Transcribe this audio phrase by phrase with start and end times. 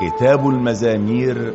[0.00, 1.54] كتاب المزامير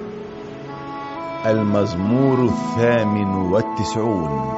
[1.45, 4.53] المزمور الثامن والتسعون.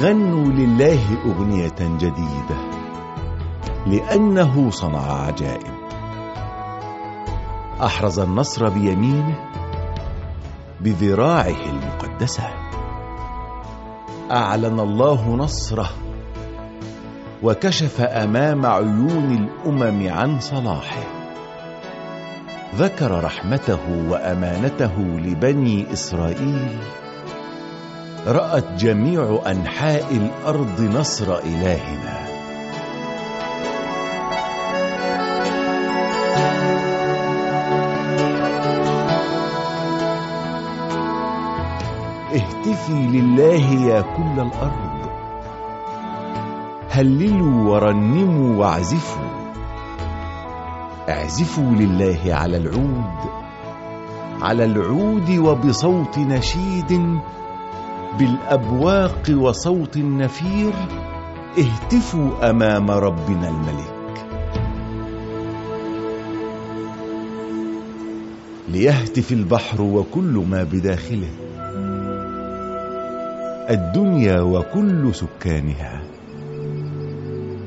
[0.00, 2.58] غنوا لله أغنية جديدة
[3.86, 5.74] لأنه صنع عجائب.
[7.82, 9.38] أحرز النصر بيمينه
[10.80, 12.67] بذراعه المقدسة.
[14.30, 15.90] أعلن الله نصره
[17.42, 21.02] وكشف أمام عيون الأمم عن صلاحه.
[22.76, 23.78] ذكر رحمته
[24.08, 26.78] وأمانته لبني إسرائيل.
[28.26, 32.27] رأت جميع أنحاء الأرض نصر إلهنا.
[42.34, 45.08] اهتفي لله يا كل الأرض.
[46.90, 49.28] هللوا ورنموا واعزفوا.
[51.08, 53.30] اعزفوا لله على العود.
[54.42, 57.18] على العود وبصوت نشيد.
[58.18, 60.72] بالأبواق وصوت نفير
[61.58, 64.26] اهتفوا أمام ربنا الملك.
[68.68, 71.47] ليهتف البحر وكل ما بداخله.
[73.70, 76.02] الدنيا وكل سكانها.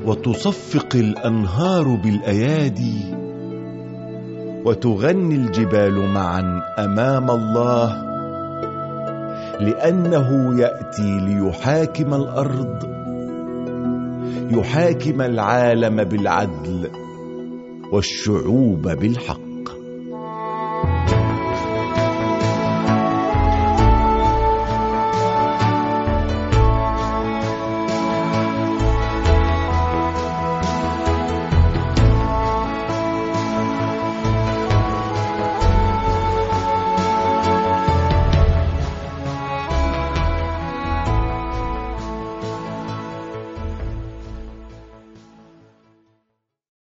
[0.06, 3.14] وتصفق الأنهار بالأيادي
[4.64, 8.02] وتغني الجبال معا أمام الله
[9.60, 12.92] لأنه يأتي ليحاكم الأرض
[14.50, 16.90] يحاكم العالم بالعدل
[17.92, 19.51] والشعوب بالحق.